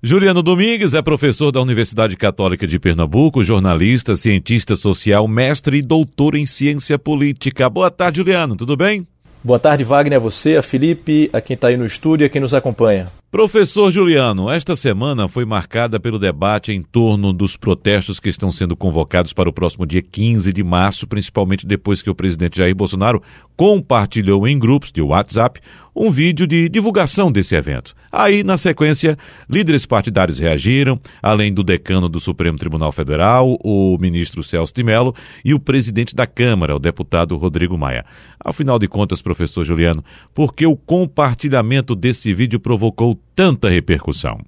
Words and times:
Juliano 0.00 0.44
Domingues 0.44 0.94
é 0.94 1.02
professor 1.02 1.50
da 1.50 1.60
Universidade 1.60 2.16
Católica 2.16 2.68
de 2.68 2.78
Pernambuco, 2.78 3.42
jornalista, 3.42 4.14
cientista 4.14 4.76
social, 4.76 5.26
mestre 5.26 5.78
e 5.78 5.82
doutor 5.82 6.36
em 6.36 6.46
ciência 6.46 6.96
política. 6.96 7.68
Boa 7.68 7.90
tarde, 7.90 8.18
Juliano, 8.18 8.54
tudo 8.54 8.76
bem? 8.76 9.04
Boa 9.42 9.58
tarde, 9.58 9.82
Wagner, 9.82 10.18
a 10.18 10.20
você, 10.20 10.56
a 10.56 10.62
Felipe, 10.62 11.28
a 11.32 11.40
quem 11.40 11.54
está 11.54 11.66
aí 11.66 11.76
no 11.76 11.84
estúdio 11.84 12.24
e 12.24 12.26
a 12.26 12.28
quem 12.28 12.40
nos 12.40 12.54
acompanha. 12.54 13.06
Professor 13.30 13.90
Juliano, 13.90 14.48
esta 14.48 14.74
semana 14.74 15.28
foi 15.28 15.44
marcada 15.44 16.00
pelo 16.00 16.18
debate 16.18 16.72
em 16.72 16.82
torno 16.82 17.32
dos 17.32 17.56
protestos 17.56 18.18
que 18.18 18.28
estão 18.28 18.50
sendo 18.50 18.76
convocados 18.76 19.32
para 19.32 19.48
o 19.48 19.52
próximo 19.52 19.84
dia 19.84 20.00
15 20.00 20.52
de 20.52 20.64
março, 20.64 21.06
principalmente 21.06 21.66
depois 21.66 22.00
que 22.02 22.08
o 22.08 22.14
presidente 22.14 22.58
Jair 22.58 22.74
Bolsonaro 22.74 23.22
compartilhou 23.56 24.46
em 24.46 24.58
grupos 24.58 24.90
de 24.90 25.02
WhatsApp 25.02 25.60
um 25.98 26.12
vídeo 26.12 26.46
de 26.46 26.68
divulgação 26.68 27.32
desse 27.32 27.56
evento. 27.56 27.94
Aí, 28.10 28.44
na 28.44 28.56
sequência, 28.56 29.18
líderes 29.50 29.84
partidários 29.84 30.38
reagiram, 30.38 30.98
além 31.20 31.52
do 31.52 31.64
decano 31.64 32.08
do 32.08 32.20
Supremo 32.20 32.56
Tribunal 32.56 32.92
Federal, 32.92 33.58
o 33.64 33.98
ministro 33.98 34.44
Celso 34.44 34.72
de 34.72 34.84
Mello 34.84 35.14
e 35.44 35.52
o 35.52 35.58
presidente 35.58 36.14
da 36.14 36.26
Câmara, 36.26 36.76
o 36.76 36.78
deputado 36.78 37.36
Rodrigo 37.36 37.76
Maia. 37.76 38.04
Afinal 38.42 38.78
de 38.78 38.86
contas, 38.86 39.20
professor 39.20 39.64
Juliano, 39.64 40.04
por 40.32 40.54
que 40.54 40.64
o 40.64 40.76
compartilhamento 40.76 41.96
desse 41.96 42.32
vídeo 42.32 42.60
provocou 42.60 43.18
tanta 43.34 43.68
repercussão? 43.68 44.40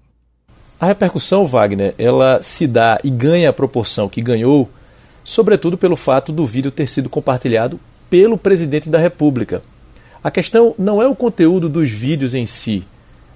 A 0.78 0.86
repercussão, 0.86 1.44
Wagner, 1.46 1.94
ela 1.98 2.42
se 2.42 2.66
dá 2.66 2.98
e 3.02 3.10
ganha 3.10 3.50
a 3.50 3.52
proporção 3.52 4.08
que 4.08 4.22
ganhou, 4.22 4.70
sobretudo 5.24 5.76
pelo 5.76 5.96
fato 5.96 6.32
do 6.32 6.46
vídeo 6.46 6.70
ter 6.70 6.86
sido 6.86 7.10
compartilhado 7.10 7.78
pelo 8.08 8.38
presidente 8.38 8.88
da 8.88 8.98
República. 8.98 9.62
A 10.22 10.30
questão 10.30 10.74
não 10.78 11.02
é 11.02 11.06
o 11.06 11.14
conteúdo 11.14 11.68
dos 11.68 11.90
vídeos 11.90 12.34
em 12.34 12.44
si, 12.44 12.84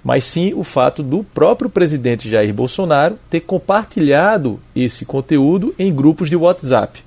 mas 0.05 0.25
sim 0.25 0.53
o 0.53 0.63
fato 0.63 1.03
do 1.03 1.25
próprio 1.25 1.71
presidente 1.71 2.29
Jair 2.29 2.53
Bolsonaro 2.53 3.19
ter 3.31 3.41
compartilhado 3.41 4.61
esse 4.77 5.07
conteúdo 5.07 5.75
em 5.79 5.95
grupos 5.95 6.29
de 6.29 6.37
WhatsApp. 6.37 7.03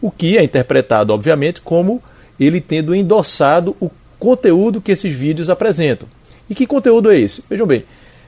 O 0.00 0.10
que 0.10 0.38
é 0.38 0.42
interpretado, 0.42 1.12
obviamente, 1.12 1.60
como 1.60 2.02
ele 2.40 2.60
tendo 2.60 2.94
endossado 2.94 3.76
o 3.80 3.90
conteúdo 4.18 4.80
que 4.80 4.92
esses 4.92 5.14
vídeos 5.14 5.50
apresentam. 5.50 6.08
E 6.48 6.54
que 6.54 6.66
conteúdo 6.66 7.10
é 7.10 7.18
esse? 7.18 7.44
Vejam 7.50 7.66
bem, 7.66 7.84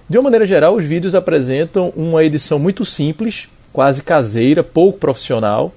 de 0.08 0.18
uma 0.18 0.24
maneira 0.24 0.44
geral, 0.44 0.74
os 0.74 0.84
vídeos 0.84 1.14
apresentam 1.14 1.92
uma 1.96 2.22
edição 2.22 2.58
muito 2.58 2.84
simples, 2.84 3.48
quase 3.72 4.02
caseira, 4.02 4.62
pouco 4.62 4.98
profissional, 4.98 5.72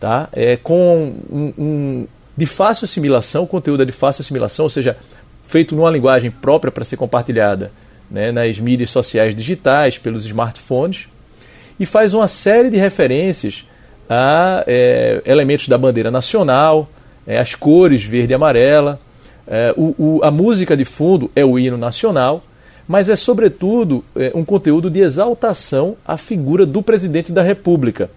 tá? 0.00 0.28
É, 0.32 0.56
com 0.56 1.12
um, 1.30 1.52
um, 1.58 2.06
de 2.36 2.46
fácil 2.46 2.84
assimilação, 2.84 3.44
o 3.44 3.46
conteúdo 3.46 3.82
é 3.82 3.86
de 3.86 3.92
fácil 3.92 4.22
assimilação, 4.22 4.64
ou 4.64 4.70
seja, 4.70 4.96
feito 5.46 5.74
numa 5.74 5.90
linguagem 5.90 6.30
própria 6.30 6.72
para 6.72 6.84
ser 6.84 6.96
compartilhada 6.96 7.70
né, 8.10 8.32
nas 8.32 8.58
mídias 8.58 8.90
sociais 8.90 9.34
digitais, 9.34 9.98
pelos 9.98 10.24
smartphones, 10.24 11.08
e 11.78 11.86
faz 11.86 12.14
uma 12.14 12.28
série 12.28 12.70
de 12.70 12.76
referências 12.76 13.66
a 14.08 14.64
é, 14.66 15.22
elementos 15.24 15.68
da 15.68 15.78
bandeira 15.78 16.10
nacional, 16.10 16.88
é, 17.26 17.38
as 17.38 17.54
cores 17.54 18.04
verde 18.04 18.32
e 18.32 18.34
amarela, 18.34 19.00
é, 19.46 19.74
o, 19.76 19.94
o, 19.98 20.20
a 20.22 20.30
música 20.30 20.76
de 20.76 20.84
fundo 20.84 21.30
é 21.34 21.44
o 21.44 21.58
hino 21.58 21.76
nacional, 21.76 22.42
mas 22.86 23.08
é 23.08 23.16
sobretudo 23.16 24.04
um 24.34 24.44
conteúdo 24.44 24.90
de 24.90 25.00
exaltação 25.00 25.96
à 26.04 26.16
figura 26.16 26.66
do 26.66 26.82
presidente 26.82 27.32
da 27.32 27.40
República. 27.40 28.10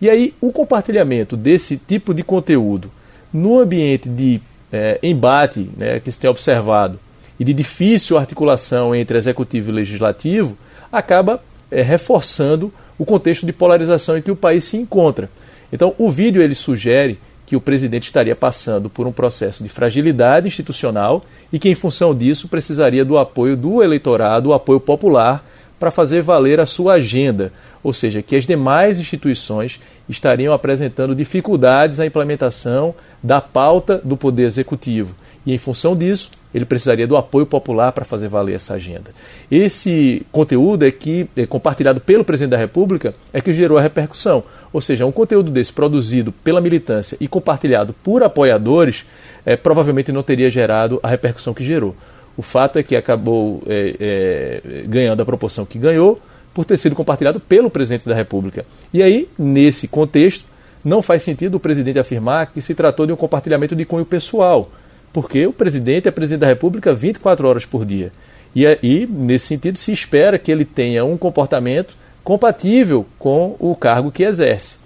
E 0.00 0.10
aí, 0.10 0.34
o 0.40 0.52
compartilhamento 0.52 1.36
desse 1.36 1.76
tipo 1.76 2.12
de 2.12 2.24
conteúdo 2.24 2.90
no 3.32 3.58
ambiente 3.58 4.08
de 4.08 4.40
é, 4.72 4.98
embate 5.02 5.68
né, 5.76 6.00
que 6.00 6.10
se 6.10 6.18
tem 6.18 6.30
observado 6.30 6.98
e 7.38 7.44
de 7.44 7.54
difícil 7.54 8.18
articulação 8.18 8.94
entre 8.94 9.16
executivo 9.16 9.70
e 9.70 9.74
legislativo, 9.74 10.56
acaba 10.90 11.40
é, 11.70 11.82
reforçando 11.82 12.72
o 12.98 13.04
contexto 13.04 13.46
de 13.46 13.52
polarização 13.52 14.18
em 14.18 14.22
que 14.22 14.30
o 14.30 14.36
país 14.36 14.64
se 14.64 14.76
encontra. 14.76 15.30
Então, 15.72 15.94
o 15.98 16.10
vídeo 16.10 16.42
ele 16.42 16.54
sugere 16.54 17.18
que 17.46 17.54
o 17.54 17.60
presidente 17.60 18.04
estaria 18.04 18.34
passando 18.34 18.90
por 18.90 19.06
um 19.06 19.12
processo 19.12 19.62
de 19.62 19.68
fragilidade 19.68 20.48
institucional 20.48 21.24
e 21.52 21.58
que, 21.58 21.68
em 21.68 21.74
função 21.74 22.14
disso, 22.14 22.48
precisaria 22.48 23.04
do 23.04 23.16
apoio 23.16 23.56
do 23.56 23.82
eleitorado, 23.82 24.50
o 24.50 24.52
apoio 24.52 24.80
popular, 24.80 25.44
para 25.78 25.90
fazer 25.90 26.22
valer 26.22 26.60
a 26.60 26.66
sua 26.66 26.94
agenda, 26.94 27.52
ou 27.82 27.92
seja, 27.92 28.22
que 28.22 28.36
as 28.36 28.46
demais 28.46 28.98
instituições 28.98 29.80
estariam 30.08 30.52
apresentando 30.52 31.14
dificuldades 31.14 31.98
na 31.98 32.06
implementação 32.06 32.94
da 33.22 33.40
pauta 33.40 34.00
do 34.02 34.16
Poder 34.16 34.44
Executivo. 34.44 35.14
E, 35.46 35.52
em 35.52 35.58
função 35.58 35.96
disso, 35.96 36.30
ele 36.54 36.64
precisaria 36.64 37.06
do 37.06 37.16
apoio 37.16 37.46
popular 37.46 37.92
para 37.92 38.04
fazer 38.04 38.28
valer 38.28 38.56
essa 38.56 38.74
agenda. 38.74 39.10
Esse 39.50 40.26
conteúdo 40.32 40.84
é 40.84 40.90
que 40.90 41.28
é 41.36 41.46
compartilhado 41.46 42.00
pelo 42.00 42.24
presidente 42.24 42.50
da 42.50 42.56
República 42.56 43.14
é 43.32 43.40
que 43.40 43.52
gerou 43.52 43.78
a 43.78 43.82
repercussão. 43.82 44.42
Ou 44.72 44.80
seja, 44.80 45.06
um 45.06 45.12
conteúdo 45.12 45.50
desse 45.50 45.72
produzido 45.72 46.32
pela 46.32 46.60
militância 46.60 47.16
e 47.20 47.28
compartilhado 47.28 47.94
por 48.02 48.22
apoiadores 48.22 49.06
é, 49.44 49.56
provavelmente 49.56 50.12
não 50.12 50.22
teria 50.22 50.50
gerado 50.50 50.98
a 51.02 51.08
repercussão 51.08 51.54
que 51.54 51.64
gerou. 51.64 51.94
O 52.38 52.42
fato 52.42 52.78
é 52.78 52.82
que 52.82 52.96
acabou 52.96 53.62
é, 53.66 53.96
é, 54.00 54.82
ganhando 54.86 55.20
a 55.20 55.26
proporção 55.26 55.66
que 55.66 55.78
ganhou 55.78 56.18
por 56.54 56.64
ter 56.64 56.78
sido 56.78 56.94
compartilhado 56.94 57.38
pelo 57.38 57.68
presidente 57.68 58.08
da 58.08 58.14
República. 58.14 58.64
E 58.94 59.02
aí, 59.02 59.28
nesse 59.38 59.86
contexto, 59.86 60.46
não 60.82 61.02
faz 61.02 61.20
sentido 61.22 61.56
o 61.56 61.60
presidente 61.60 61.98
afirmar 61.98 62.46
que 62.52 62.62
se 62.62 62.74
tratou 62.74 63.04
de 63.04 63.12
um 63.12 63.16
compartilhamento 63.16 63.76
de 63.76 63.84
cunho 63.84 64.06
pessoal 64.06 64.70
porque 65.12 65.46
o 65.46 65.52
presidente 65.52 66.08
é 66.08 66.10
presidente 66.10 66.40
da 66.40 66.46
República 66.46 66.94
24 66.94 67.48
horas 67.48 67.66
por 67.66 67.84
dia. 67.84 68.12
E, 68.54 68.64
e, 68.82 69.06
nesse 69.06 69.46
sentido, 69.46 69.78
se 69.78 69.92
espera 69.92 70.38
que 70.38 70.50
ele 70.50 70.64
tenha 70.64 71.04
um 71.04 71.16
comportamento 71.16 71.94
compatível 72.22 73.06
com 73.18 73.56
o 73.58 73.74
cargo 73.74 74.10
que 74.10 74.22
exerce. 74.22 74.76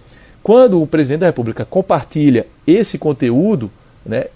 Quando 0.43 0.81
o 0.81 0.87
presidente 0.87 1.21
da 1.21 1.27
República 1.27 1.65
compartilha 1.65 2.47
esse 2.67 2.99
conteúdo, 2.99 3.71
né, 4.05 4.27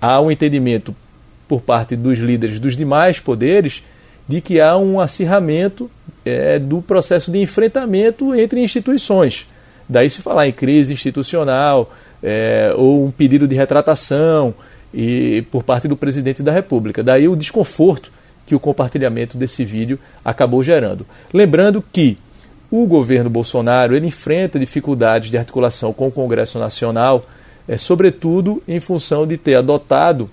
há 0.00 0.20
um 0.20 0.30
entendimento 0.30 0.94
por 1.48 1.60
parte 1.60 1.94
dos 1.96 2.18
líderes 2.18 2.58
dos 2.58 2.76
demais 2.76 3.20
poderes 3.20 3.82
de 4.28 4.40
que 4.40 4.60
há 4.60 4.76
um 4.76 4.98
acirramento 5.00 5.90
é, 6.24 6.58
do 6.58 6.82
processo 6.82 7.30
de 7.30 7.38
enfrentamento 7.40 8.34
entre 8.34 8.60
instituições. 8.60 9.46
Daí 9.88 10.10
se 10.10 10.20
falar 10.20 10.48
em 10.48 10.52
crise 10.52 10.92
institucional 10.92 11.92
é, 12.22 12.72
ou 12.76 13.04
um 13.04 13.10
pedido 13.10 13.46
de 13.46 13.54
retratação 13.54 14.52
e 14.92 15.44
por 15.50 15.62
parte 15.62 15.86
do 15.86 15.96
presidente 15.96 16.42
da 16.42 16.50
República. 16.50 17.02
Daí 17.02 17.28
o 17.28 17.36
desconforto 17.36 18.10
que 18.44 18.54
o 18.54 18.60
compartilhamento 18.60 19.36
desse 19.36 19.64
vídeo 19.64 19.98
acabou 20.24 20.62
gerando. 20.62 21.06
Lembrando 21.32 21.82
que 21.92 22.18
o 22.70 22.84
governo 22.86 23.30
Bolsonaro 23.30 23.94
ele 23.94 24.06
enfrenta 24.06 24.58
dificuldades 24.58 25.30
de 25.30 25.38
articulação 25.38 25.92
com 25.92 26.08
o 26.08 26.12
Congresso 26.12 26.58
Nacional, 26.58 27.24
é, 27.68 27.76
sobretudo 27.76 28.62
em 28.66 28.80
função 28.80 29.26
de 29.26 29.36
ter 29.36 29.56
adotado 29.56 30.28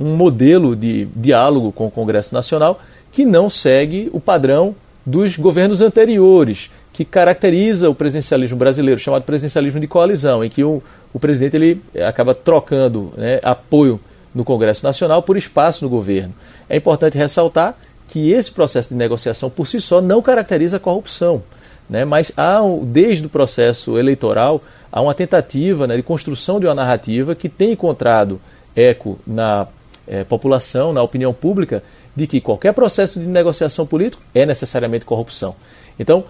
um 0.00 0.16
modelo 0.16 0.74
de 0.74 1.06
diálogo 1.14 1.70
com 1.70 1.86
o 1.86 1.90
Congresso 1.90 2.34
Nacional 2.34 2.80
que 3.12 3.24
não 3.24 3.50
segue 3.50 4.08
o 4.12 4.20
padrão 4.20 4.74
dos 5.04 5.36
governos 5.36 5.82
anteriores, 5.82 6.70
que 6.92 7.04
caracteriza 7.04 7.90
o 7.90 7.94
presidencialismo 7.94 8.56
brasileiro, 8.56 9.00
chamado 9.00 9.22
presidencialismo 9.22 9.80
de 9.80 9.86
coalizão, 9.86 10.44
em 10.44 10.48
que 10.48 10.62
o, 10.62 10.82
o 11.12 11.18
presidente 11.18 11.56
ele 11.56 11.80
acaba 12.04 12.34
trocando 12.34 13.12
né, 13.16 13.40
apoio 13.42 14.00
no 14.34 14.44
Congresso 14.44 14.84
Nacional 14.84 15.22
por 15.22 15.36
espaço 15.36 15.84
no 15.84 15.90
governo. 15.90 16.32
É 16.68 16.76
importante 16.76 17.18
ressaltar 17.18 17.76
que 18.08 18.30
esse 18.30 18.50
processo 18.50 18.90
de 18.90 18.94
negociação 18.94 19.50
por 19.50 19.66
si 19.66 19.80
só 19.80 20.00
não 20.00 20.22
caracteriza 20.22 20.76
a 20.76 20.80
corrupção, 20.80 21.42
né, 21.88 22.04
mas 22.04 22.30
há, 22.36 22.60
desde 22.84 23.26
o 23.26 23.30
processo 23.30 23.98
eleitoral 23.98 24.62
há 24.92 25.00
uma 25.00 25.14
tentativa 25.14 25.86
né, 25.86 25.96
de 25.96 26.02
construção 26.02 26.60
de 26.60 26.66
uma 26.66 26.74
narrativa 26.74 27.34
que 27.34 27.48
tem 27.48 27.72
encontrado 27.72 28.40
eco 28.76 29.18
na 29.26 29.66
é, 30.10 30.24
população, 30.24 30.92
na 30.92 31.00
opinião 31.02 31.32
pública, 31.32 31.84
de 32.16 32.26
que 32.26 32.40
qualquer 32.40 32.74
processo 32.74 33.20
de 33.20 33.26
negociação 33.26 33.86
político 33.86 34.20
é 34.34 34.44
necessariamente 34.44 35.04
corrupção. 35.04 35.54
Então, 35.98 36.24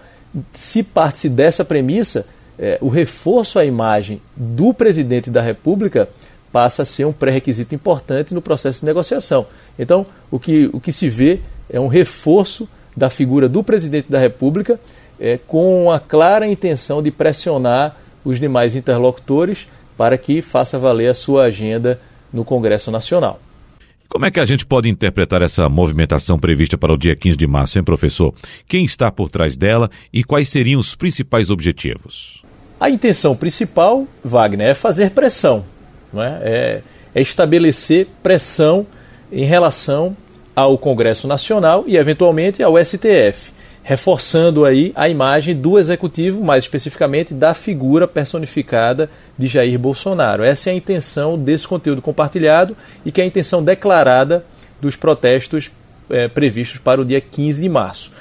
se 0.53 0.83
parte 0.83 1.27
dessa 1.27 1.65
premissa, 1.65 2.27
é, 2.59 2.77
o 2.79 2.89
reforço 2.89 3.57
à 3.57 3.65
imagem 3.65 4.21
do 4.35 4.71
presidente 4.71 5.31
da 5.31 5.41
República 5.41 6.07
passa 6.51 6.83
a 6.83 6.85
ser 6.85 7.05
um 7.05 7.11
pré-requisito 7.11 7.73
importante 7.73 8.35
no 8.35 8.41
processo 8.41 8.81
de 8.81 8.85
negociação. 8.85 9.47
Então, 9.79 10.05
o 10.29 10.37
que, 10.37 10.69
o 10.71 10.79
que 10.79 10.91
se 10.91 11.09
vê 11.09 11.39
é 11.67 11.79
um 11.79 11.87
reforço 11.87 12.69
da 12.95 13.09
figura 13.09 13.49
do 13.49 13.63
presidente 13.63 14.11
da 14.11 14.19
República 14.19 14.79
é, 15.19 15.39
com 15.47 15.89
a 15.89 15.99
clara 15.99 16.47
intenção 16.47 17.01
de 17.01 17.09
pressionar 17.09 17.97
os 18.23 18.39
demais 18.39 18.75
interlocutores 18.75 19.67
para 19.97 20.17
que 20.17 20.41
faça 20.41 20.77
valer 20.77 21.09
a 21.09 21.15
sua 21.15 21.45
agenda 21.45 21.99
no 22.31 22.45
Congresso 22.45 22.91
Nacional. 22.91 23.39
Como 24.11 24.25
é 24.25 24.29
que 24.29 24.41
a 24.41 24.45
gente 24.45 24.65
pode 24.65 24.89
interpretar 24.89 25.41
essa 25.41 25.69
movimentação 25.69 26.37
prevista 26.37 26.77
para 26.77 26.91
o 26.91 26.97
dia 26.97 27.15
15 27.15 27.37
de 27.37 27.47
março, 27.47 27.77
hein, 27.77 27.83
professor? 27.83 28.33
Quem 28.67 28.83
está 28.83 29.09
por 29.09 29.29
trás 29.29 29.55
dela 29.55 29.89
e 30.11 30.21
quais 30.21 30.49
seriam 30.49 30.81
os 30.81 30.93
principais 30.93 31.49
objetivos? 31.49 32.43
A 32.77 32.89
intenção 32.89 33.37
principal, 33.37 34.05
Wagner, 34.21 34.67
é 34.67 34.73
fazer 34.73 35.11
pressão, 35.11 35.63
não 36.11 36.21
é? 36.21 36.39
é, 36.41 36.81
é 37.15 37.21
estabelecer 37.21 38.05
pressão 38.21 38.85
em 39.31 39.45
relação 39.45 40.15
ao 40.53 40.77
Congresso 40.77 41.25
Nacional 41.25 41.85
e, 41.87 41.95
eventualmente, 41.95 42.61
ao 42.61 42.77
STF. 42.83 43.53
Reforçando 43.83 44.63
aí 44.63 44.91
a 44.95 45.09
imagem 45.09 45.55
do 45.55 45.79
executivo, 45.79 46.43
mais 46.43 46.63
especificamente 46.63 47.33
da 47.33 47.53
figura 47.53 48.07
personificada 48.07 49.09
de 49.37 49.47
Jair 49.47 49.77
Bolsonaro. 49.79 50.43
Essa 50.43 50.69
é 50.69 50.73
a 50.73 50.75
intenção 50.75 51.37
desse 51.37 51.67
conteúdo 51.67 52.01
compartilhado 52.01 52.77
e 53.05 53.11
que 53.11 53.21
é 53.21 53.23
a 53.23 53.27
intenção 53.27 53.63
declarada 53.63 54.45
dos 54.79 54.95
protestos 54.95 55.71
é, 56.09 56.27
previstos 56.27 56.77
para 56.77 57.01
o 57.01 57.05
dia 57.05 57.19
15 57.19 57.61
de 57.61 57.69
março. 57.69 58.11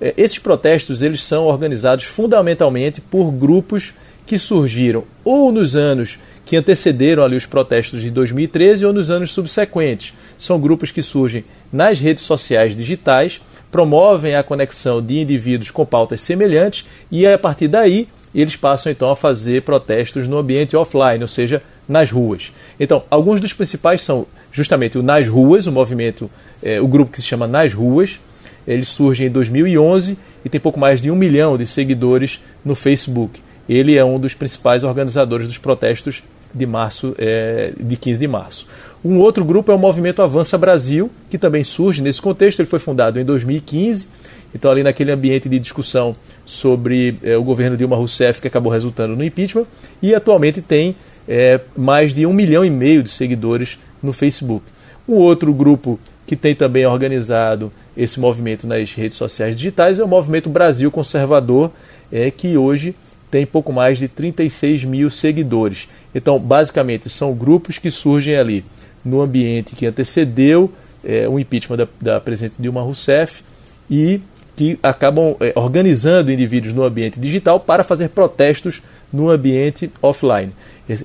É, 0.00 0.14
esses 0.16 0.38
protestos 0.38 1.02
eles 1.02 1.22
são 1.22 1.44
organizados 1.44 2.04
fundamentalmente 2.04 3.00
por 3.00 3.30
grupos 3.30 3.92
que 4.26 4.38
surgiram 4.38 5.04
ou 5.24 5.52
nos 5.52 5.76
anos 5.76 6.18
que 6.46 6.56
antecederam 6.56 7.22
ali 7.22 7.36
os 7.36 7.46
protestos 7.46 8.00
de 8.00 8.10
2013 8.10 8.86
ou 8.86 8.92
nos 8.92 9.10
anos 9.10 9.32
subsequentes. 9.32 10.14
São 10.38 10.58
grupos 10.58 10.90
que 10.90 11.02
surgem 11.02 11.44
nas 11.72 12.00
redes 12.00 12.24
sociais 12.24 12.74
digitais 12.74 13.40
promovem 13.70 14.34
a 14.34 14.42
conexão 14.42 15.00
de 15.00 15.20
indivíduos 15.20 15.70
com 15.70 15.84
pautas 15.84 16.22
semelhantes 16.22 16.86
e 17.10 17.26
a 17.26 17.38
partir 17.38 17.68
daí 17.68 18.08
eles 18.34 18.56
passam 18.56 18.92
então 18.92 19.10
a 19.10 19.16
fazer 19.16 19.62
protestos 19.62 20.28
no 20.28 20.38
ambiente 20.38 20.76
offline, 20.76 21.20
ou 21.20 21.28
seja, 21.28 21.62
nas 21.88 22.10
ruas. 22.10 22.52
Então, 22.78 23.02
alguns 23.10 23.40
dos 23.40 23.52
principais 23.52 24.02
são 24.02 24.26
justamente 24.52 24.96
o 24.96 25.02
Nas 25.02 25.26
Ruas, 25.26 25.66
o 25.66 25.72
movimento, 25.72 26.30
é, 26.62 26.80
o 26.80 26.86
grupo 26.86 27.10
que 27.12 27.20
se 27.20 27.26
chama 27.26 27.48
Nas 27.48 27.72
Ruas. 27.72 28.20
Ele 28.66 28.84
surge 28.84 29.24
em 29.24 29.30
2011 29.30 30.16
e 30.44 30.48
tem 30.48 30.60
pouco 30.60 30.78
mais 30.78 31.02
de 31.02 31.10
um 31.10 31.16
milhão 31.16 31.58
de 31.58 31.66
seguidores 31.66 32.40
no 32.64 32.76
Facebook. 32.76 33.40
Ele 33.68 33.96
é 33.96 34.04
um 34.04 34.18
dos 34.18 34.34
principais 34.34 34.84
organizadores 34.84 35.48
dos 35.48 35.58
protestos 35.58 36.22
de 36.54 36.66
março, 36.66 37.14
é, 37.18 37.72
de 37.78 37.96
15 37.96 38.20
de 38.20 38.28
março. 38.28 38.66
Um 39.04 39.18
outro 39.18 39.44
grupo 39.44 39.72
é 39.72 39.74
o 39.74 39.78
Movimento 39.78 40.20
Avança 40.20 40.58
Brasil, 40.58 41.10
que 41.30 41.38
também 41.38 41.64
surge 41.64 42.02
nesse 42.02 42.20
contexto. 42.20 42.60
Ele 42.60 42.68
foi 42.68 42.78
fundado 42.78 43.18
em 43.18 43.24
2015, 43.24 44.08
então 44.54 44.70
ali 44.70 44.82
naquele 44.82 45.10
ambiente 45.10 45.48
de 45.48 45.58
discussão 45.58 46.14
sobre 46.44 47.16
é, 47.22 47.36
o 47.36 47.42
governo 47.42 47.76
Dilma 47.76 47.96
Rousseff, 47.96 48.40
que 48.40 48.48
acabou 48.48 48.70
resultando 48.70 49.16
no 49.16 49.24
impeachment, 49.24 49.64
e 50.02 50.14
atualmente 50.14 50.60
tem 50.60 50.94
é, 51.26 51.60
mais 51.76 52.12
de 52.12 52.26
um 52.26 52.32
milhão 52.32 52.64
e 52.64 52.70
meio 52.70 53.02
de 53.02 53.08
seguidores 53.08 53.78
no 54.02 54.12
Facebook. 54.12 54.64
Um 55.08 55.14
outro 55.14 55.52
grupo 55.52 55.98
que 56.26 56.36
tem 56.36 56.54
também 56.54 56.86
organizado 56.86 57.72
esse 57.96 58.20
movimento 58.20 58.66
nas 58.66 58.92
redes 58.92 59.16
sociais 59.16 59.56
digitais 59.56 59.98
é 59.98 60.04
o 60.04 60.08
Movimento 60.08 60.48
Brasil 60.48 60.90
Conservador, 60.90 61.72
é, 62.12 62.30
que 62.30 62.56
hoje 62.56 62.94
tem 63.30 63.46
pouco 63.46 63.72
mais 63.72 63.98
de 63.98 64.08
36 64.08 64.84
mil 64.84 65.08
seguidores. 65.08 65.88
Então, 66.14 66.38
basicamente, 66.38 67.08
são 67.08 67.34
grupos 67.34 67.78
que 67.78 67.90
surgem 67.90 68.36
ali 68.36 68.64
no 69.04 69.20
ambiente 69.20 69.74
que 69.74 69.86
antecedeu 69.86 70.70
é, 71.04 71.28
o 71.28 71.38
impeachment 71.38 71.76
da, 71.76 71.88
da 72.00 72.20
presidente 72.20 72.54
Dilma 72.58 72.82
Rousseff 72.82 73.42
e 73.90 74.20
que 74.56 74.78
acabam 74.82 75.36
é, 75.40 75.52
organizando 75.56 76.30
indivíduos 76.30 76.74
no 76.74 76.84
ambiente 76.84 77.18
digital 77.18 77.58
para 77.58 77.82
fazer 77.82 78.10
protestos 78.10 78.82
no 79.12 79.30
ambiente 79.30 79.90
offline. 80.02 80.52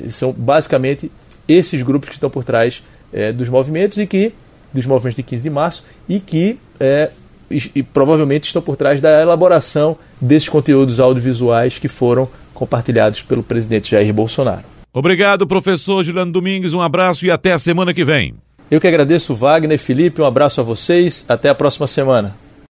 são 0.10 0.34
basicamente 0.34 1.12
esses 1.48 1.82
grupos 1.82 2.10
que 2.10 2.16
estão 2.16 2.30
por 2.30 2.44
trás 2.44 2.84
é, 3.14 3.32
dos 3.32 3.48
movimentos 3.48 3.98
e 3.98 4.06
que 4.06 4.34
dos 4.74 4.86
movimentos 4.86 5.16
de 5.16 5.24
15 5.24 5.44
de 5.44 5.50
março 5.50 5.86
e 6.10 6.20
que 6.20 6.60
é, 6.80 7.12
e, 7.50 7.72
e 7.76 7.84
provavelmente 7.84 8.46
estão 8.46 8.62
por 8.62 8.76
trás 8.76 9.00
da 9.00 9.22
elaboração 9.22 9.98
desses 10.20 10.50
conteúdos 10.50 11.00
audiovisuais 11.00 11.80
que 11.80 11.88
foram 11.88 12.28
compartilhados 12.54 13.22
pelo 13.22 13.44
presidente 13.44 13.92
Jair 13.92 14.14
Bolsonaro. 14.14 14.75
Obrigado, 14.96 15.46
professor 15.46 16.06
Juliano 16.06 16.32
Domingues. 16.32 16.74
Um 16.74 16.80
abraço 16.80 17.26
e 17.26 17.30
até 17.30 17.52
a 17.52 17.60
semana 17.60 17.94
que 17.94 18.06
vem. 18.06 18.34
Eu 18.72 18.80
que 18.80 18.88
agradeço, 18.88 19.36
Wagner, 19.36 19.78
Felipe. 19.78 20.22
Um 20.22 20.26
abraço 20.26 20.62
a 20.62 20.64
vocês. 20.64 21.26
Até 21.28 21.50
a 21.50 21.54
próxima 21.54 21.86
semana. 21.86 22.34